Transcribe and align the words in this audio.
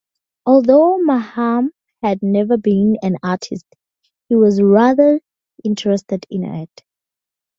Although 0.47 0.97
Maugham 1.03 1.69
had 2.01 2.23
never 2.23 2.57
been 2.57 2.97
an 3.03 3.17
artist, 3.21 3.67
he 4.29 4.35
was 4.35 4.59
rather 4.59 5.21
interested 5.63 6.25
in 6.31 6.43
it. 6.43 6.83